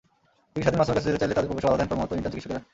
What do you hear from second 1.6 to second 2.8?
বাধা দেন কর্মরত ইন্টার্ন চিকিত্সকেরা।